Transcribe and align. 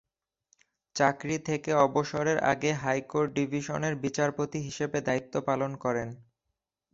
চাকরি 0.95 1.37
থেকে 1.47 1.71
অবসরের 1.85 2.37
আগে 2.51 2.71
হাইকোর্ট 2.75 3.29
ডিভিশনের 3.33 3.93
বিচারপতি 4.03 4.59
হিসেবে 4.67 4.97
দ্বায়িত্ব 5.01 5.33
পালন 5.47 5.71
করেন। 5.83 6.09